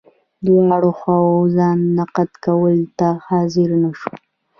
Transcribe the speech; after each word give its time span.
دواړو 0.45 0.91
خواوو 0.99 1.51
ځان 1.55 1.77
نقد 1.99 2.29
کولو 2.45 2.85
ته 2.99 3.07
حاضره 3.27 3.75
نه 3.83 3.91
شوه. 3.99 4.17